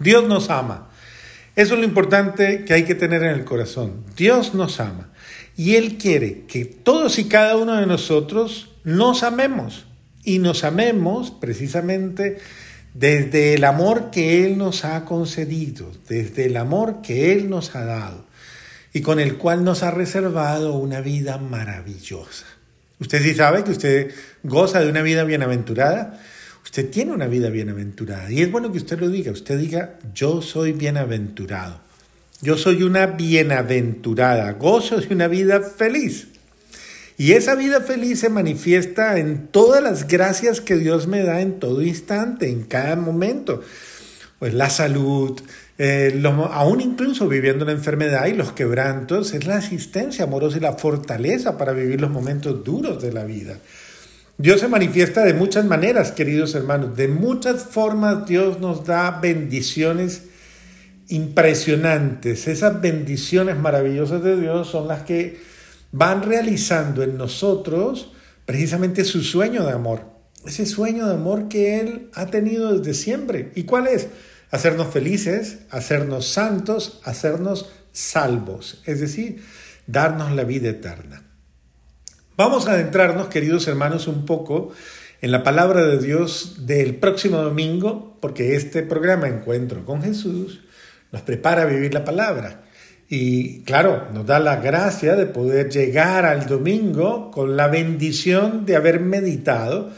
Dios 0.00 0.26
nos 0.26 0.50
ama. 0.50 0.88
Eso 1.54 1.74
es 1.74 1.80
lo 1.80 1.86
importante 1.86 2.64
que 2.64 2.74
hay 2.74 2.84
que 2.84 2.96
tener 2.96 3.22
en 3.22 3.30
el 3.30 3.44
corazón. 3.44 4.04
Dios 4.16 4.54
nos 4.54 4.80
ama. 4.80 5.10
Y 5.56 5.76
Él 5.76 5.98
quiere 5.98 6.46
que 6.46 6.64
todos 6.64 7.18
y 7.18 7.28
cada 7.28 7.56
uno 7.56 7.76
de 7.76 7.86
nosotros 7.86 8.72
nos 8.82 9.22
amemos. 9.22 9.86
Y 10.24 10.38
nos 10.38 10.64
amemos 10.64 11.30
precisamente 11.30 12.38
desde 12.94 13.54
el 13.54 13.64
amor 13.64 14.10
que 14.10 14.44
Él 14.44 14.58
nos 14.58 14.84
ha 14.84 15.04
concedido, 15.04 15.92
desde 16.08 16.46
el 16.46 16.56
amor 16.56 17.02
que 17.02 17.32
Él 17.32 17.48
nos 17.48 17.76
ha 17.76 17.84
dado 17.84 18.26
y 18.92 19.02
con 19.02 19.20
el 19.20 19.36
cual 19.36 19.64
nos 19.64 19.82
ha 19.82 19.90
reservado 19.90 20.74
una 20.74 21.00
vida 21.00 21.38
maravillosa. 21.38 22.46
Usted 22.98 23.22
sí 23.22 23.34
sabe 23.34 23.64
que 23.64 23.70
usted 23.70 24.14
goza 24.42 24.80
de 24.80 24.90
una 24.90 25.02
vida 25.02 25.24
bienaventurada. 25.24 26.20
Usted 26.64 26.90
tiene 26.90 27.12
una 27.12 27.26
vida 27.26 27.50
bienaventurada. 27.50 28.30
Y 28.30 28.42
es 28.42 28.50
bueno 28.50 28.70
que 28.70 28.78
usted 28.78 28.98
lo 28.98 29.08
diga. 29.08 29.32
Usted 29.32 29.58
diga, 29.58 29.98
yo 30.14 30.42
soy 30.42 30.72
bienaventurado. 30.72 31.80
Yo 32.42 32.56
soy 32.56 32.82
una 32.82 33.06
bienaventurada. 33.06 34.52
Gozo 34.52 34.98
de 35.00 35.14
una 35.14 35.28
vida 35.28 35.60
feliz. 35.60 36.28
Y 37.20 37.32
esa 37.32 37.54
vida 37.54 37.82
feliz 37.82 38.20
se 38.20 38.30
manifiesta 38.30 39.18
en 39.18 39.48
todas 39.48 39.82
las 39.82 40.08
gracias 40.08 40.62
que 40.62 40.76
Dios 40.76 41.06
me 41.06 41.22
da 41.22 41.42
en 41.42 41.58
todo 41.58 41.82
instante, 41.82 42.48
en 42.48 42.62
cada 42.62 42.96
momento. 42.96 43.62
Pues 44.38 44.54
la 44.54 44.70
salud, 44.70 45.38
eh, 45.76 46.18
aún 46.50 46.80
incluso 46.80 47.28
viviendo 47.28 47.66
la 47.66 47.72
enfermedad 47.72 48.26
y 48.26 48.32
los 48.32 48.52
quebrantos, 48.52 49.34
es 49.34 49.46
la 49.46 49.56
asistencia 49.56 50.24
amorosa 50.24 50.56
y 50.56 50.60
la 50.60 50.78
fortaleza 50.78 51.58
para 51.58 51.74
vivir 51.74 52.00
los 52.00 52.10
momentos 52.10 52.64
duros 52.64 53.02
de 53.02 53.12
la 53.12 53.24
vida. 53.24 53.58
Dios 54.40 54.60
se 54.60 54.68
manifiesta 54.68 55.22
de 55.22 55.34
muchas 55.34 55.66
maneras, 55.66 56.12
queridos 56.12 56.54
hermanos, 56.54 56.96
de 56.96 57.08
muchas 57.08 57.62
formas 57.64 58.26
Dios 58.26 58.58
nos 58.58 58.86
da 58.86 59.10
bendiciones 59.20 60.22
impresionantes. 61.08 62.48
Esas 62.48 62.80
bendiciones 62.80 63.58
maravillosas 63.58 64.22
de 64.22 64.40
Dios 64.40 64.68
son 64.68 64.88
las 64.88 65.02
que 65.02 65.40
van 65.92 66.22
realizando 66.22 67.02
en 67.02 67.18
nosotros 67.18 68.12
precisamente 68.46 69.04
su 69.04 69.22
sueño 69.22 69.66
de 69.66 69.72
amor. 69.72 70.06
Ese 70.46 70.64
sueño 70.64 71.06
de 71.06 71.14
amor 71.16 71.48
que 71.48 71.78
Él 71.80 72.08
ha 72.14 72.26
tenido 72.26 72.78
desde 72.78 72.94
siempre. 72.94 73.52
¿Y 73.54 73.64
cuál 73.64 73.88
es? 73.88 74.08
hacernos 74.50 74.88
felices, 74.88 75.58
hacernos 75.70 76.26
santos, 76.26 77.00
hacernos 77.04 77.70
salvos, 77.92 78.82
es 78.86 79.00
decir, 79.00 79.42
darnos 79.86 80.32
la 80.32 80.44
vida 80.44 80.70
eterna. 80.70 81.29
Vamos 82.40 82.66
a 82.66 82.72
adentrarnos, 82.72 83.28
queridos 83.28 83.68
hermanos, 83.68 84.08
un 84.08 84.24
poco 84.24 84.72
en 85.20 85.30
la 85.30 85.42
palabra 85.42 85.84
de 85.84 85.98
Dios 85.98 86.64
del 86.66 86.94
próximo 86.94 87.36
domingo, 87.36 88.16
porque 88.18 88.56
este 88.56 88.82
programa 88.82 89.28
Encuentro 89.28 89.84
con 89.84 90.02
Jesús 90.02 90.62
nos 91.12 91.20
prepara 91.20 91.64
a 91.64 91.66
vivir 91.66 91.92
la 91.92 92.02
palabra. 92.02 92.62
Y 93.10 93.60
claro, 93.64 94.06
nos 94.14 94.24
da 94.24 94.38
la 94.38 94.56
gracia 94.56 95.16
de 95.16 95.26
poder 95.26 95.68
llegar 95.68 96.24
al 96.24 96.46
domingo 96.46 97.30
con 97.30 97.58
la 97.58 97.68
bendición 97.68 98.64
de 98.64 98.76
haber 98.76 99.00
meditado 99.00 99.90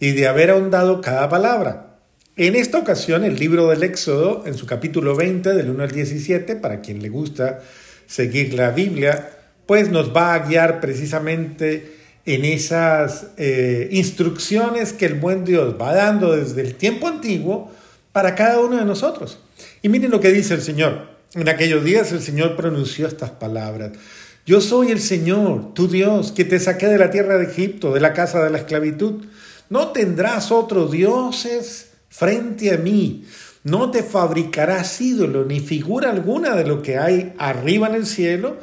y 0.00 0.10
de 0.14 0.26
haber 0.26 0.50
ahondado 0.50 1.00
cada 1.00 1.28
palabra. 1.28 2.00
En 2.34 2.56
esta 2.56 2.78
ocasión, 2.78 3.22
el 3.22 3.38
libro 3.38 3.68
del 3.68 3.84
Éxodo, 3.84 4.42
en 4.46 4.54
su 4.54 4.66
capítulo 4.66 5.14
20, 5.14 5.50
del 5.50 5.70
1 5.70 5.84
al 5.84 5.92
17, 5.92 6.56
para 6.56 6.80
quien 6.80 7.00
le 7.00 7.08
gusta 7.08 7.60
seguir 8.08 8.52
la 8.54 8.72
Biblia, 8.72 9.43
pues 9.66 9.90
nos 9.90 10.14
va 10.14 10.34
a 10.34 10.40
guiar 10.40 10.80
precisamente 10.80 11.94
en 12.26 12.44
esas 12.44 13.28
eh, 13.36 13.88
instrucciones 13.92 14.92
que 14.92 15.06
el 15.06 15.14
buen 15.14 15.44
Dios 15.44 15.76
va 15.80 15.94
dando 15.94 16.34
desde 16.36 16.62
el 16.62 16.74
tiempo 16.74 17.08
antiguo 17.08 17.70
para 18.12 18.34
cada 18.34 18.60
uno 18.60 18.76
de 18.76 18.84
nosotros. 18.84 19.38
Y 19.82 19.88
miren 19.88 20.10
lo 20.10 20.20
que 20.20 20.32
dice 20.32 20.54
el 20.54 20.62
Señor. 20.62 21.14
En 21.34 21.48
aquellos 21.48 21.84
días 21.84 22.12
el 22.12 22.22
Señor 22.22 22.56
pronunció 22.56 23.06
estas 23.06 23.30
palabras. 23.30 23.92
Yo 24.46 24.60
soy 24.60 24.90
el 24.90 25.00
Señor, 25.00 25.74
tu 25.74 25.88
Dios, 25.88 26.32
que 26.32 26.44
te 26.44 26.60
saqué 26.60 26.86
de 26.86 26.98
la 26.98 27.10
tierra 27.10 27.38
de 27.38 27.46
Egipto, 27.46 27.92
de 27.92 28.00
la 28.00 28.12
casa 28.12 28.42
de 28.42 28.50
la 28.50 28.58
esclavitud. 28.58 29.24
No 29.68 29.88
tendrás 29.88 30.52
otros 30.52 30.92
dioses 30.92 31.88
frente 32.08 32.72
a 32.72 32.78
mí. 32.78 33.24
No 33.64 33.90
te 33.90 34.02
fabricarás 34.02 35.00
ídolo 35.00 35.44
ni 35.44 35.60
figura 35.60 36.10
alguna 36.10 36.54
de 36.54 36.66
lo 36.66 36.82
que 36.82 36.98
hay 36.98 37.32
arriba 37.38 37.88
en 37.88 37.94
el 37.94 38.06
cielo 38.06 38.58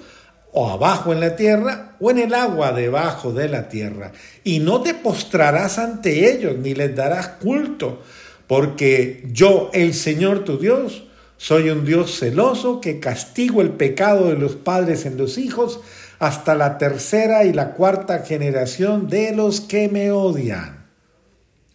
o 0.53 0.69
abajo 0.69 1.13
en 1.13 1.19
la 1.19 1.35
tierra 1.35 1.95
o 2.00 2.12
en 2.12 2.17
el 2.17 2.34
agua 2.34 2.73
debajo 2.73 3.31
de 3.34 3.50
la 3.50 3.69
tierra. 3.69 4.12
Y 4.44 4.59
no 4.59 4.81
te 4.81 4.94
postrarás 4.94 5.79
ante 5.79 6.31
ellos 6.31 6.57
ni 6.57 6.73
les 6.73 6.95
darás 6.95 7.28
culto, 7.28 8.01
porque 8.47 9.23
yo, 9.31 9.69
el 9.73 9.94
Señor 9.94 10.44
tu 10.44 10.57
Dios, 10.57 11.03
soy 11.38 11.69
un 11.69 11.85
Dios 11.85 12.19
celoso 12.19 12.81
que 12.81 13.00
castigo 13.00 13.61
el 13.61 13.72
pecado 13.72 14.29
de 14.29 14.38
los 14.38 14.56
padres 14.56 15.06
en 15.06 15.17
los 15.17 15.38
hijos 15.38 15.79
hasta 16.19 16.53
la 16.53 16.78
tercera 16.78 17.45
y 17.45 17.53
la 17.53 17.73
cuarta 17.73 18.19
generación 18.19 19.07
de 19.07 19.34
los 19.34 19.59
que 19.59 19.90
me 19.90 20.11
odian. 20.11 20.85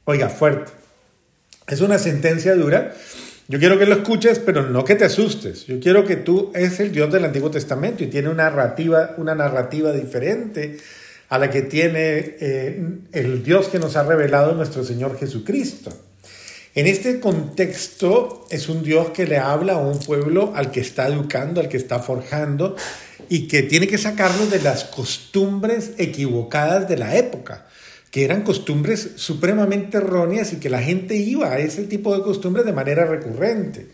Oiga, 0.05 0.29
fuerte. 0.29 0.71
Es 1.67 1.81
una 1.81 1.99
sentencia 1.99 2.55
dura. 2.55 2.95
Yo 3.49 3.61
quiero 3.61 3.79
que 3.79 3.87
lo 3.87 3.95
escuches, 3.95 4.41
pero 4.41 4.69
no 4.69 4.85
que 4.85 4.97
te 4.97 5.05
asustes. 5.05 5.67
Yo 5.67 5.79
quiero 5.79 6.05
que 6.05 6.17
tú 6.17 6.51
es 6.53 6.81
el 6.81 6.91
Dios 6.91 7.13
del 7.13 7.25
Antiguo 7.25 7.49
Testamento 7.49 8.03
y 8.03 8.09
tiene 8.09 8.29
una 8.29 8.45
narrativa, 8.45 9.15
una 9.19 9.37
narrativa 9.37 9.93
diferente 9.93 10.79
a 11.29 11.39
la 11.39 11.49
que 11.49 11.63
tiene 11.63 12.37
eh, 12.41 12.85
el 13.13 13.45
Dios 13.45 13.69
que 13.69 13.79
nos 13.79 13.95
ha 13.97 14.03
revelado 14.03 14.55
nuestro 14.55 14.83
Señor 14.83 15.17
Jesucristo. 15.17 15.93
En 16.75 16.89
este 16.89 17.21
contexto 17.21 18.47
es 18.51 18.69
un 18.69 18.83
Dios 18.83 19.11
que 19.11 19.27
le 19.27 19.39
habla 19.39 19.75
a 19.75 19.79
un 19.79 20.01
pueblo 20.01 20.53
al 20.57 20.73
que 20.73 20.81
está 20.81 21.07
educando, 21.07 21.61
al 21.61 21.69
que 21.69 21.77
está 21.77 22.01
forjando 22.01 22.75
y 23.29 23.47
que 23.47 23.63
tiene 23.63 23.87
que 23.87 23.97
sacarlo 23.97 24.47
de 24.47 24.61
las 24.61 24.85
costumbres 24.85 25.93
equivocadas 25.99 26.89
de 26.89 26.97
la 26.97 27.17
época 27.17 27.67
que 28.17 28.25
eran 28.25 28.45
costumbres 28.45 29.11
supremamente 29.17 29.99
erróneas 29.99 30.55
y 30.55 30.57
que 30.57 30.71
la 30.71 30.81
gente 30.81 31.17
iba 31.17 31.53
a 31.53 31.59
ese 31.59 31.83
tipo 31.83 32.17
de 32.17 32.23
costumbres 32.23 32.65
de 32.65 32.73
manera 32.73 33.05
recurrente. 33.05 33.89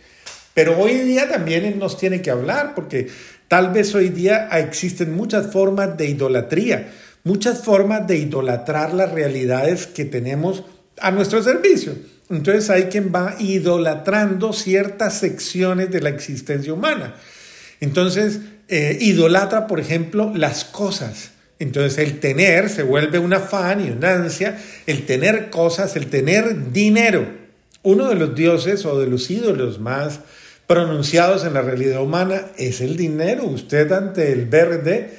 Pero 0.54 0.78
hoy 0.78 0.98
día 0.98 1.28
también 1.28 1.76
nos 1.80 1.98
tiene 1.98 2.22
que 2.22 2.30
hablar, 2.30 2.76
porque 2.76 3.08
tal 3.48 3.72
vez 3.72 3.92
hoy 3.96 4.10
día 4.10 4.46
existen 4.60 5.12
muchas 5.16 5.50
formas 5.50 5.96
de 5.96 6.06
idolatría, 6.06 6.92
muchas 7.24 7.64
formas 7.64 8.06
de 8.06 8.18
idolatrar 8.18 8.94
las 8.94 9.10
realidades 9.10 9.88
que 9.88 10.04
tenemos 10.04 10.62
a 11.00 11.10
nuestro 11.10 11.42
servicio. 11.42 11.92
Entonces 12.30 12.70
hay 12.70 12.84
quien 12.84 13.10
va 13.12 13.34
idolatrando 13.40 14.52
ciertas 14.52 15.18
secciones 15.18 15.90
de 15.90 16.00
la 16.00 16.10
existencia 16.10 16.72
humana. 16.72 17.16
Entonces, 17.80 18.38
eh, 18.68 18.98
idolatra, 19.00 19.66
por 19.66 19.80
ejemplo, 19.80 20.30
las 20.32 20.64
cosas. 20.64 21.32
Entonces 21.62 21.98
el 21.98 22.18
tener 22.18 22.68
se 22.68 22.82
vuelve 22.82 23.20
un 23.20 23.32
afán 23.32 23.86
y 23.86 23.90
una 23.90 24.14
ansia, 24.14 24.58
el 24.86 25.06
tener 25.06 25.48
cosas, 25.48 25.94
el 25.94 26.06
tener 26.06 26.72
dinero. 26.72 27.24
Uno 27.84 28.08
de 28.08 28.16
los 28.16 28.34
dioses 28.34 28.84
o 28.84 28.98
de 28.98 29.06
los 29.06 29.30
ídolos 29.30 29.78
más 29.78 30.20
pronunciados 30.66 31.44
en 31.44 31.54
la 31.54 31.62
realidad 31.62 32.02
humana 32.02 32.46
es 32.58 32.80
el 32.80 32.96
dinero. 32.96 33.44
Usted 33.44 33.92
ante 33.92 34.32
el 34.32 34.46
verde, 34.46 35.10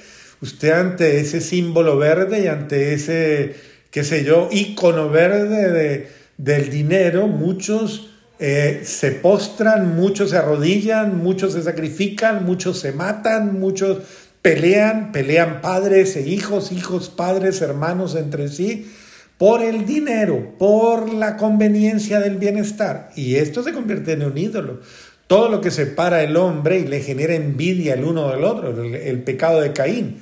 usted 0.41 0.71
ante 0.71 1.21
ese 1.21 1.39
símbolo 1.39 1.97
verde 1.97 2.43
y 2.43 2.47
ante 2.47 2.93
ese, 2.93 3.55
qué 3.89 4.03
sé 4.03 4.25
yo, 4.25 4.49
icono 4.51 5.09
verde 5.09 5.71
de, 5.71 6.07
del 6.37 6.69
dinero, 6.69 7.27
muchos 7.27 8.09
eh, 8.39 8.81
se 8.83 9.11
postran, 9.11 9.95
muchos 9.95 10.31
se 10.31 10.37
arrodillan, 10.37 11.23
muchos 11.23 11.53
se 11.53 11.63
sacrifican, 11.63 12.43
muchos 12.43 12.79
se 12.79 12.91
matan, 12.91 13.61
muchos 13.61 13.99
Pelean, 14.43 15.13
pelean 15.13 15.61
padres 15.61 16.17
e 16.17 16.27
hijos, 16.27 16.73
hijos, 16.73 17.07
padres, 17.07 17.61
hermanos 17.61 18.13
entre 18.15 18.49
sí, 18.49 18.91
por 19.37 19.63
el 19.63 19.85
dinero, 19.85 20.55
por 20.59 21.13
la 21.13 21.37
conveniencia 21.37 22.19
del 22.19 22.35
bienestar. 22.37 23.09
Y 23.15 23.35
esto 23.35 23.63
se 23.63 23.71
convierte 23.71 24.11
en 24.11 24.23
un 24.23 24.37
ídolo. 24.37 24.81
Todo 25.27 25.47
lo 25.47 25.61
que 25.61 25.71
separa 25.71 26.23
el 26.23 26.35
hombre 26.35 26.79
y 26.79 26.85
le 26.85 26.99
genera 26.99 27.33
envidia 27.35 27.93
el 27.93 28.03
uno 28.03 28.31
del 28.31 28.43
otro, 28.43 28.83
el, 28.83 29.23
pecado 29.23 29.61
de 29.61 29.71
Caín, 29.71 30.19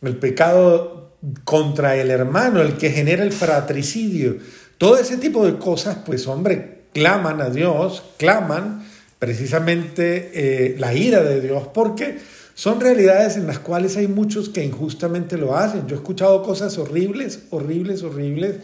el 0.00 0.16
pecado 0.16 1.16
contra 1.42 1.96
el 1.96 2.12
hermano, 2.12 2.62
el 2.62 2.74
que 2.74 2.90
genera 2.90 3.24
el 3.24 3.32
fratricidio, 3.32 4.36
todo 4.78 4.96
ese 4.96 5.16
tipo 5.16 5.44
de 5.44 5.58
cosas, 5.58 5.98
pues 6.06 6.28
hombre, 6.28 6.82
claman 6.94 7.40
a 7.40 7.50
Dios, 7.50 8.04
claman 8.16 8.86
precisamente 9.18 10.30
eh, 10.34 10.76
la 10.78 10.94
ira 10.94 11.22
de 11.22 11.40
Dios, 11.40 11.66
porque 11.74 12.18
son 12.60 12.78
realidades 12.78 13.38
en 13.38 13.46
las 13.46 13.58
cuales 13.58 13.96
hay 13.96 14.06
muchos 14.06 14.50
que 14.50 14.62
injustamente 14.62 15.38
lo 15.38 15.56
hacen. 15.56 15.86
Yo 15.86 15.94
he 15.94 15.98
escuchado 15.98 16.42
cosas 16.42 16.76
horribles, 16.76 17.44
horribles, 17.48 18.02
horribles 18.02 18.56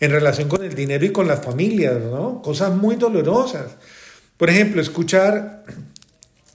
en 0.00 0.10
relación 0.10 0.50
con 0.50 0.62
el 0.62 0.74
dinero 0.74 1.06
y 1.06 1.12
con 1.12 1.26
las 1.26 1.42
familias, 1.42 1.98
¿no? 1.98 2.42
Cosas 2.42 2.76
muy 2.76 2.96
dolorosas. 2.96 3.76
Por 4.36 4.50
ejemplo, 4.50 4.82
escuchar 4.82 5.64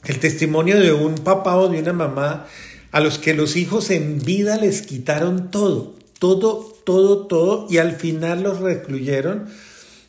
el 0.06 0.20
testimonio 0.20 0.80
de 0.80 0.94
un 0.94 1.16
papá 1.16 1.56
o 1.56 1.68
de 1.68 1.80
una 1.80 1.94
mamá 1.94 2.46
a 2.92 3.00
los 3.00 3.18
que 3.18 3.34
los 3.34 3.56
hijos 3.56 3.90
en 3.90 4.20
vida 4.20 4.58
les 4.58 4.84
quitaron 4.84 5.50
todo, 5.50 5.96
todo, 6.20 6.76
todo, 6.86 7.26
todo, 7.26 7.66
y 7.72 7.80
al 7.80 7.94
final 7.94 8.44
los 8.44 8.60
recluyeron 8.60 9.48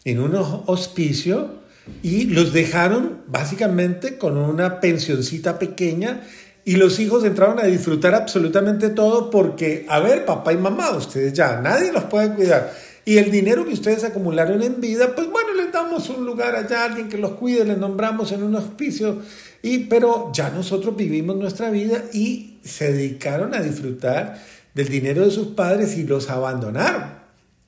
en 0.05 0.21
un 0.21 0.35
hospicio 0.67 1.65
y 2.03 2.25
los 2.25 2.53
dejaron 2.53 3.23
básicamente 3.27 4.19
con 4.19 4.37
una 4.37 4.81
pensioncita 4.81 5.59
pequeña 5.59 6.21
y 6.65 6.77
los 6.77 6.99
hijos 6.99 7.25
entraron 7.25 7.59
a 7.59 7.65
disfrutar 7.65 8.15
absolutamente 8.15 8.89
todo 8.89 9.31
porque, 9.31 9.85
a 9.89 10.01
ver, 10.01 10.25
papá 10.25 10.53
y 10.53 10.57
mamá, 10.57 10.91
ustedes 10.97 11.33
ya, 11.35 11.61
nadie 11.61 11.93
los 11.93 12.05
puede 12.05 12.35
cuidar. 12.35 12.73
Y 13.05 13.19
el 13.19 13.31
dinero 13.31 13.67
que 13.67 13.75
ustedes 13.75 14.03
acumularon 14.03 14.63
en 14.63 14.81
vida, 14.81 15.15
pues 15.15 15.29
bueno, 15.31 15.53
les 15.53 15.71
damos 15.71 16.09
un 16.09 16.25
lugar 16.25 16.57
allá, 16.57 16.85
alguien 16.85 17.11
que 17.11 17.19
los 17.19 17.33
cuide, 17.33 17.67
les 17.67 17.77
nombramos 17.77 18.33
en 18.33 18.43
un 18.43 18.55
hospicio, 18.55 19.21
y, 19.63 19.81
pero 19.81 20.31
ya 20.33 20.49
nosotros 20.49 20.97
vivimos 20.97 21.37
nuestra 21.37 21.69
vida 21.71 22.03
y 22.15 22.61
se 22.65 22.93
dedicaron 22.93 23.55
a 23.55 23.61
disfrutar 23.61 24.41
del 24.73 24.89
dinero 24.89 25.23
de 25.23 25.31
sus 25.31 25.49
padres 25.49 25.99
y 25.99 26.05
los 26.05 26.31
abandonaron. 26.31 27.25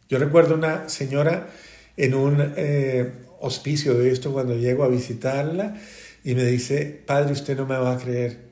Yo 0.09 0.19
recuerdo 0.19 0.55
una 0.55 0.89
señora 0.89 1.49
en 1.99 2.15
un 2.15 2.53
eh, 2.57 3.13
hospicio 3.41 3.95
de 3.95 4.11
esto 4.11 4.33
cuando 4.33 4.57
llego 4.57 4.85
a 4.85 4.89
visitarla 4.89 5.77
y 6.25 6.35
me 6.35 6.45
dice, 6.45 7.03
padre, 7.07 7.33
usted 7.33 7.57
no 7.57 7.67
me 7.67 7.77
va 7.77 7.93
a 7.93 7.99
creer, 7.99 8.46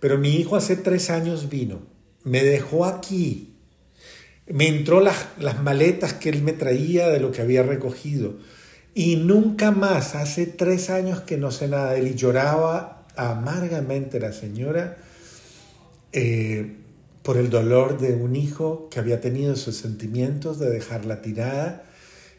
pero 0.00 0.18
mi 0.18 0.36
hijo 0.36 0.56
hace 0.56 0.76
tres 0.76 1.10
años 1.10 1.48
vino, 1.48 1.82
me 2.24 2.42
dejó 2.42 2.84
aquí 2.84 3.50
me 4.52 4.66
entró 4.66 5.00
las, 5.00 5.28
las 5.38 5.62
maletas 5.62 6.12
que 6.12 6.28
él 6.28 6.42
me 6.42 6.52
traía 6.52 7.08
de 7.08 7.20
lo 7.20 7.30
que 7.30 7.40
había 7.40 7.62
recogido. 7.62 8.34
Y 8.94 9.16
nunca 9.16 9.70
más, 9.70 10.14
hace 10.14 10.46
tres 10.46 10.90
años 10.90 11.20
que 11.20 11.38
no 11.38 11.50
sé 11.50 11.68
nada 11.68 11.96
él 11.96 12.16
lloraba 12.16 13.06
amargamente 13.16 14.18
la 14.18 14.32
señora 14.32 14.96
eh, 16.12 16.76
por 17.22 17.36
el 17.36 17.50
dolor 17.50 17.98
de 17.98 18.14
un 18.14 18.34
hijo 18.34 18.88
que 18.90 18.98
había 18.98 19.20
tenido 19.20 19.54
sus 19.54 19.76
sentimientos 19.76 20.58
de 20.58 20.70
dejarla 20.70 21.22
tirada 21.22 21.84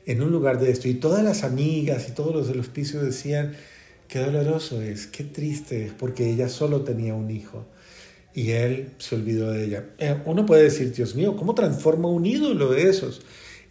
en 0.06 0.22
un 0.22 0.32
lugar 0.32 0.60
de 0.60 0.72
esto. 0.72 0.90
Y 0.90 0.96
todas 0.96 1.24
las 1.24 1.44
amigas 1.44 2.10
y 2.10 2.12
todos 2.12 2.36
los 2.36 2.48
del 2.50 2.60
hospicio 2.60 3.02
decían, 3.02 3.54
qué 4.12 4.20
doloroso 4.20 4.82
es, 4.82 5.08
qué 5.08 5.24
triste 5.24 5.86
es, 5.86 5.94
porque 5.94 6.30
ella 6.30 6.50
solo 6.50 6.82
tenía 6.82 7.16
un 7.16 7.32
hijo 7.32 7.66
y 8.34 8.52
él 8.52 8.92
se 8.98 9.16
olvidó 9.16 9.52
de 9.52 9.64
ella. 9.64 9.86
Eh, 10.00 10.18
uno 10.26 10.46
puede 10.46 10.64
decir, 10.64 10.92
Dios 10.92 11.16
mío, 11.16 11.38
¿cómo 11.38 11.56
transforma 11.56 12.10
un 12.10 12.26
ídolo 12.26 12.72
de 12.72 12.90
esos? 12.90 13.22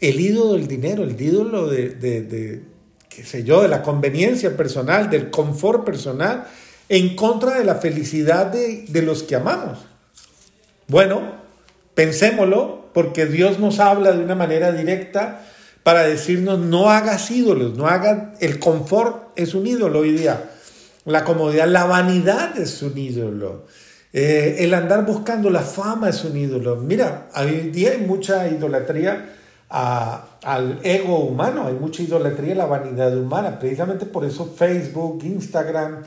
El 0.01 0.19
ídolo 0.19 0.55
del 0.55 0.67
dinero, 0.67 1.05
el 1.05 1.21
ídolo 1.21 1.69
de, 1.69 1.91
de, 1.91 2.63
qué 3.11 3.23
sé 3.23 3.45
yo, 3.45 3.61
de 3.61 3.69
la 3.69 3.83
conveniencia 3.83 4.57
personal, 4.57 5.11
del 5.11 5.29
confort 5.29 5.85
personal, 5.85 6.47
en 6.89 7.15
contra 7.17 7.59
de 7.59 7.65
la 7.67 7.75
felicidad 7.75 8.47
de, 8.47 8.87
de 8.89 9.03
los 9.03 9.23
que 9.23 9.37
amamos. 9.37 9.81
Bueno, 10.89 11.35
pensémoslo, 11.95 12.89
porque 12.95 13.27
Dios 13.27 13.59
nos 13.59 13.79
habla 13.79 14.13
de 14.13 14.25
una 14.25 14.37
manera 14.37 14.73
directa 14.73 15.47
para 15.91 16.07
decirnos, 16.07 16.61
no 16.61 16.89
hagas 16.89 17.33
ídolos, 17.33 17.75
no 17.77 17.89
hagas, 17.89 18.41
el 18.41 18.61
confort 18.61 19.33
es 19.35 19.57
un 19.57 19.67
ídolo 19.67 19.99
hoy 19.99 20.13
día, 20.13 20.51
la 21.05 21.25
comodidad, 21.25 21.67
la 21.67 21.85
vanidad 21.85 22.57
es 22.57 22.81
un 22.83 22.97
ídolo. 22.97 23.67
Eh, 24.13 24.59
el 24.61 24.73
andar 24.73 25.05
buscando 25.05 25.51
la 25.51 25.63
fama 25.63 26.09
es 26.09 26.23
un 26.23 26.37
ídolo. 26.37 26.77
Mira, 26.77 27.27
hoy 27.35 27.73
día 27.73 27.91
hay 27.91 28.07
mucha 28.07 28.47
idolatría 28.47 29.35
al 29.69 30.79
ego 30.85 31.25
humano, 31.25 31.67
hay 31.67 31.75
mucha 31.75 32.05
idolatría 32.05 32.53
a 32.53 32.59
la 32.59 32.67
vanidad 32.67 33.17
humana. 33.19 33.59
Precisamente 33.59 34.07
por 34.07 34.25
eso 34.25 34.55
Facebook, 34.57 35.25
Instagram, 35.25 36.05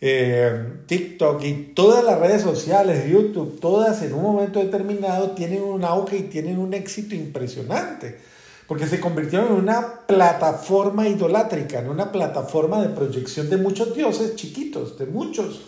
eh, 0.00 0.68
TikTok 0.86 1.42
y 1.42 1.52
todas 1.74 2.04
las 2.04 2.20
redes 2.20 2.42
sociales, 2.42 3.10
YouTube, 3.10 3.58
todas 3.58 4.02
en 4.02 4.14
un 4.14 4.22
momento 4.22 4.60
determinado 4.60 5.32
tienen 5.32 5.64
un 5.64 5.82
auge 5.82 6.18
y 6.18 6.22
tienen 6.22 6.58
un 6.58 6.74
éxito 6.74 7.16
impresionante. 7.16 8.35
Porque 8.66 8.86
se 8.86 9.00
convirtieron 9.00 9.48
en 9.48 9.54
una 9.54 10.00
plataforma 10.06 11.08
idolátrica, 11.08 11.78
en 11.78 11.88
una 11.88 12.10
plataforma 12.10 12.82
de 12.82 12.88
proyección 12.88 13.48
de 13.48 13.56
muchos 13.56 13.94
dioses 13.94 14.34
chiquitos, 14.34 14.98
de 14.98 15.06
muchos 15.06 15.60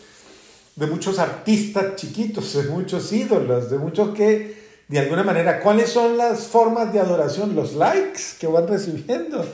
de 0.79 0.87
muchos 0.87 1.19
artistas 1.19 1.97
chiquitos, 1.97 2.55
de 2.55 2.71
muchos 2.71 3.13
ídolos, 3.13 3.69
de 3.69 3.79
muchos 3.79 4.15
que, 4.15 4.57
de 4.87 4.99
alguna 5.01 5.25
manera, 5.25 5.59
¿cuáles 5.61 5.91
son 5.91 6.17
las 6.17 6.47
formas 6.47 6.93
de 6.93 7.01
adoración? 7.01 7.57
Los 7.57 7.75
likes 7.75 8.21
que 8.39 8.47
van 8.47 8.69
recibiendo. 8.69 9.45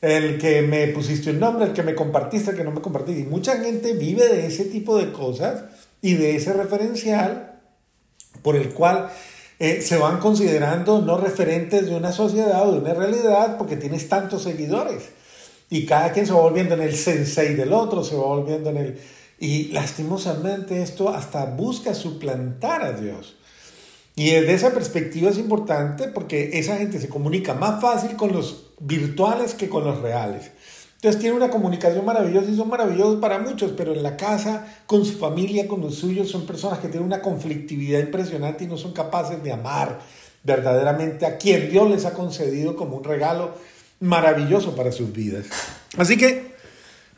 El 0.00 0.38
que 0.38 0.62
me 0.62 0.86
pusiste 0.88 1.30
un 1.30 1.40
nombre, 1.40 1.66
el 1.66 1.72
que 1.74 1.82
me 1.82 1.94
compartiste, 1.94 2.52
el 2.52 2.56
que 2.56 2.64
no 2.64 2.70
me 2.70 2.80
compartiste. 2.80 3.20
Y 3.20 3.24
mucha 3.24 3.58
gente 3.58 3.92
vive 3.92 4.26
de 4.26 4.46
ese 4.46 4.64
tipo 4.64 4.96
de 4.96 5.12
cosas 5.12 5.64
y 6.00 6.14
de 6.14 6.36
ese 6.36 6.54
referencial 6.54 7.60
por 8.42 8.56
el 8.56 8.70
cual 8.70 9.10
eh, 9.58 9.80
se 9.82 9.96
van 9.96 10.18
considerando 10.18 11.00
no 11.00 11.18
referentes 11.18 11.86
de 11.86 11.94
una 11.94 12.12
sociedad 12.12 12.68
o 12.68 12.72
de 12.72 12.78
una 12.78 12.94
realidad 12.94 13.56
porque 13.58 13.76
tienes 13.76 14.08
tantos 14.08 14.42
seguidores. 14.42 15.10
Y 15.70 15.86
cada 15.86 16.12
quien 16.12 16.26
se 16.26 16.32
va 16.32 16.40
volviendo 16.40 16.74
en 16.74 16.82
el 16.82 16.94
sensei 16.94 17.54
del 17.54 17.72
otro, 17.72 18.04
se 18.04 18.16
va 18.16 18.24
volviendo 18.24 18.70
en 18.70 18.76
el 18.76 19.00
y 19.38 19.64
lastimosamente 19.72 20.82
esto 20.82 21.08
hasta 21.10 21.44
busca 21.46 21.94
suplantar 21.94 22.82
a 22.82 22.92
Dios. 22.92 23.36
Y 24.16 24.30
desde 24.30 24.54
esa 24.54 24.72
perspectiva 24.72 25.30
es 25.30 25.38
importante 25.38 26.08
porque 26.08 26.50
esa 26.54 26.76
gente 26.76 27.00
se 27.00 27.08
comunica 27.08 27.52
más 27.52 27.80
fácil 27.80 28.16
con 28.16 28.32
los 28.32 28.70
virtuales 28.78 29.54
que 29.54 29.68
con 29.68 29.84
los 29.84 30.00
reales. 30.00 30.52
Entonces 31.04 31.20
tiene 31.20 31.36
una 31.36 31.50
comunicación 31.50 32.02
maravillosa 32.02 32.50
y 32.50 32.56
son 32.56 32.70
maravillosos 32.70 33.20
para 33.20 33.38
muchos, 33.38 33.72
pero 33.76 33.92
en 33.92 34.02
la 34.02 34.16
casa, 34.16 34.66
con 34.86 35.04
su 35.04 35.18
familia, 35.18 35.68
con 35.68 35.82
los 35.82 35.96
suyos, 35.96 36.30
son 36.30 36.46
personas 36.46 36.78
que 36.78 36.88
tienen 36.88 37.06
una 37.06 37.20
conflictividad 37.20 38.00
impresionante 38.00 38.64
y 38.64 38.68
no 38.68 38.78
son 38.78 38.94
capaces 38.94 39.42
de 39.42 39.52
amar 39.52 40.00
verdaderamente 40.42 41.26
a 41.26 41.36
quien 41.36 41.68
Dios 41.70 41.90
les 41.90 42.06
ha 42.06 42.14
concedido 42.14 42.74
como 42.74 42.96
un 42.96 43.04
regalo 43.04 43.54
maravilloso 44.00 44.74
para 44.74 44.92
sus 44.92 45.12
vidas. 45.12 45.44
Así 45.98 46.16
que 46.16 46.54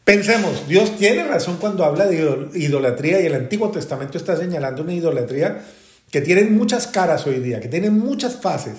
Pensemos, 0.03 0.69
Dios 0.69 0.97
tiene 0.97 1.25
razón 1.25 1.57
cuando 1.61 1.85
habla 1.85 2.07
de 2.07 2.49
idolatría 2.55 3.21
y 3.21 3.27
el 3.27 3.35
Antiguo 3.35 3.71
Testamento 3.71 4.19
está 4.19 4.37
señalando 4.37 4.83
una 4.83 4.95
idolatría 4.95 5.65
que 6.13 6.21
tiene 6.21 6.45
muchas 6.45 6.87
caras 6.87 7.27
hoy 7.27 7.41
día, 7.41 7.59
que 7.59 7.67
tiene 7.67 7.91
muchas 7.91 8.37
fases, 8.37 8.75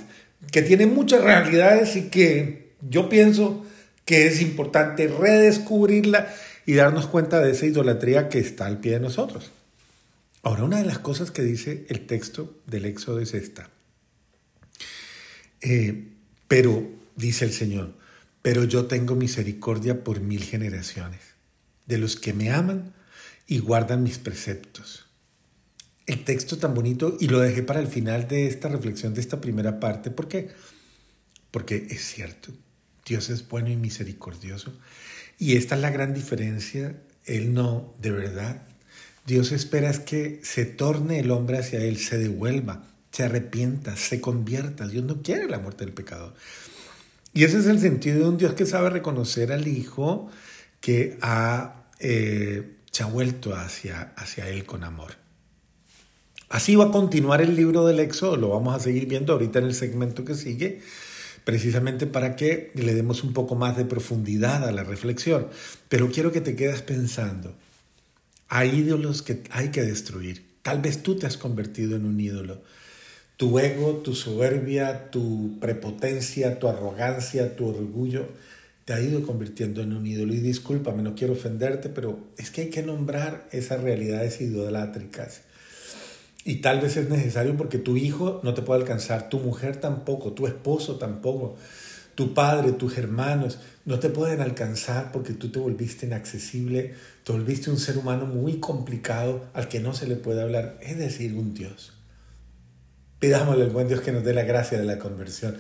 que 0.54 0.62
tiene 0.62 0.86
muchas 0.86 1.22
realidades 1.22 1.98
y 1.98 2.04
que 2.04 2.72
yo 2.82 3.10
pienso 3.10 3.66
que 4.08 4.26
es 4.26 4.42
importante 4.42 5.10
redescubrirla 5.10 6.34
y 6.66 6.76
darnos 6.76 7.08
cuenta 7.08 7.42
de 7.42 7.52
esa 7.52 7.66
idolatría 7.66 8.30
que 8.30 8.40
está 8.40 8.66
al 8.66 8.80
pie 8.80 8.94
de 8.94 9.02
nosotros. 9.02 9.52
Ahora, 10.44 10.64
una 10.64 10.78
de 10.78 10.86
las 10.86 11.00
cosas 11.00 11.30
que 11.30 11.44
dice 11.44 11.86
el 11.90 12.08
texto 12.08 12.58
del 12.66 12.86
Éxodo 12.86 13.20
es 13.20 13.34
esta. 13.34 13.70
Eh, 15.60 16.08
pero, 16.48 16.90
dice 17.18 17.44
el 17.44 17.52
Señor, 17.52 17.96
pero 18.42 18.64
yo 18.64 18.86
tengo 18.86 19.16
misericordia 19.16 20.06
por 20.06 20.22
mil 20.22 20.42
generaciones, 20.42 21.20
de 21.86 21.98
los 21.98 22.16
que 22.16 22.32
me 22.32 22.50
aman 22.50 22.94
y 23.46 23.60
guardan 23.60 24.04
mis 24.04 24.20
preceptos. 24.20 25.06
El 26.06 26.24
texto 26.24 26.58
tan 26.58 26.74
bonito 26.74 27.18
y 27.20 27.28
lo 27.28 27.42
dejé 27.42 27.62
para 27.62 27.82
el 27.82 27.88
final 27.88 28.30
de 28.30 28.48
esta 28.48 28.70
reflexión, 28.70 29.14
de 29.14 29.20
esta 29.20 29.42
primera 29.42 29.82
parte. 29.82 30.12
¿Por 30.12 30.30
qué? 30.30 30.48
Porque 31.52 31.88
es 31.90 32.06
cierto, 32.06 32.54
Dios 33.08 33.30
es 33.30 33.48
bueno 33.48 33.70
y 33.70 33.78
misericordioso. 33.78 34.74
Y 35.40 35.56
esta 35.56 35.76
es 35.76 35.82
la 35.82 35.92
gran 35.92 36.14
diferencia. 36.14 36.96
Él 37.26 37.54
no, 37.54 37.94
de 38.02 38.12
verdad. 38.12 38.64
Dios 39.26 39.52
espera 39.52 39.90
es 39.90 40.00
que 40.00 40.40
se 40.44 40.66
torne 40.66 41.20
el 41.20 41.32
hombre 41.32 41.58
hacia 41.58 41.80
Él, 41.80 41.98
se 41.98 42.18
devuelva, 42.18 42.86
se 43.12 43.24
arrepienta, 43.24 43.96
se 43.96 44.22
convierta. 44.22 44.88
Dios 44.88 45.04
no 45.04 45.22
quiere 45.22 45.48
la 45.48 45.60
muerte 45.60 45.86
del 45.86 45.94
pecador. 45.94 46.34
Y 47.34 47.44
ese 47.44 47.60
es 47.60 47.66
el 47.68 47.80
sentido 47.80 48.20
de 48.20 48.26
un 48.26 48.38
Dios 48.38 48.54
que 48.54 48.66
sabe 48.66 48.90
reconocer 48.90 49.52
al 49.52 49.68
Hijo 49.68 50.30
que 50.80 51.18
ha, 51.22 51.86
eh, 52.00 52.78
se 52.92 53.04
ha 53.04 53.08
vuelto 53.08 53.56
hacia, 53.56 54.14
hacia 54.16 54.50
Él 54.50 54.66
con 54.66 54.84
amor. 54.84 55.16
Así 56.50 56.76
va 56.76 56.86
a 56.86 56.92
continuar 56.92 57.42
el 57.42 57.56
libro 57.56 57.86
del 57.86 58.00
Éxodo, 58.00 58.38
lo 58.38 58.50
vamos 58.50 58.74
a 58.74 58.80
seguir 58.80 59.06
viendo 59.06 59.34
ahorita 59.34 59.60
en 59.60 59.66
el 59.66 59.76
segmento 59.76 60.24
que 60.24 60.34
sigue, 60.34 60.82
precisamente 61.48 62.08
para 62.08 62.36
que 62.36 62.72
le 62.74 62.94
demos 62.94 63.24
un 63.24 63.32
poco 63.32 63.56
más 63.56 63.78
de 63.78 63.86
profundidad 63.86 64.68
a 64.68 64.74
la 64.74 64.84
reflexión. 64.84 65.48
Pero 65.88 66.12
quiero 66.12 66.34
que 66.34 66.42
te 66.42 66.58
quedes 66.58 66.82
pensando, 66.82 67.56
hay 68.50 68.72
ídolos 68.72 69.22
que 69.22 69.44
hay 69.52 69.70
que 69.70 69.82
destruir. 69.82 70.46
Tal 70.62 70.82
vez 70.82 71.04
tú 71.04 71.16
te 71.16 71.26
has 71.26 71.38
convertido 71.38 71.96
en 71.96 72.06
un 72.06 72.20
ídolo. 72.20 72.62
Tu 73.38 73.60
ego, 73.60 73.94
tu 74.04 74.14
soberbia, 74.14 75.10
tu 75.10 75.58
prepotencia, 75.62 76.60
tu 76.60 76.68
arrogancia, 76.68 77.56
tu 77.56 77.68
orgullo, 77.68 78.28
te 78.84 78.92
ha 78.92 79.00
ido 79.00 79.26
convirtiendo 79.26 79.82
en 79.82 79.94
un 79.94 80.06
ídolo. 80.06 80.34
Y 80.34 80.42
discúlpame, 80.42 81.02
no 81.02 81.16
quiero 81.16 81.32
ofenderte, 81.32 81.88
pero 81.88 82.28
es 82.38 82.52
que 82.52 82.64
hay 82.64 82.70
que 82.72 82.84
nombrar 82.84 83.48
esas 83.54 83.80
realidades 83.80 84.42
idolátricas. 84.42 85.44
Y 86.48 86.62
tal 86.62 86.80
vez 86.80 86.96
es 86.96 87.10
necesario 87.10 87.58
porque 87.58 87.78
tu 87.78 87.98
hijo 87.98 88.40
no 88.42 88.54
te 88.54 88.62
puede 88.62 88.80
alcanzar, 88.80 89.28
tu 89.28 89.38
mujer 89.38 89.82
tampoco, 89.82 90.32
tu 90.32 90.48
esposo 90.48 90.96
tampoco, 90.96 91.58
tu 92.16 92.34
padre, 92.34 92.72
tus 92.72 92.98
hermanos 92.98 93.60
no 93.84 94.00
te 94.00 94.08
pueden 94.08 94.40
alcanzar 94.40 95.12
porque 95.12 95.34
tú 95.34 95.50
te 95.50 95.60
volviste 95.60 96.06
inaccesible, 96.06 96.94
te 97.26 97.34
volviste 97.34 97.70
un 97.70 97.78
ser 97.78 97.98
humano 97.98 98.26
muy 98.28 98.62
complicado 98.62 99.44
al 99.54 99.68
que 99.68 99.82
no 99.82 99.94
se 99.94 100.08
le 100.08 100.16
puede 100.16 100.42
hablar, 100.42 100.78
es 100.82 100.98
decir, 100.98 101.34
un 101.34 101.54
Dios. 101.54 101.92
Pidámosle 103.20 103.66
al 103.66 103.72
buen 103.72 103.90
Dios 103.90 104.00
que 104.00 104.14
nos 104.14 104.24
dé 104.24 104.34
la 104.34 104.44
gracia 104.44 104.80
de 104.80 104.86
la 104.86 105.00
conversión 105.00 105.58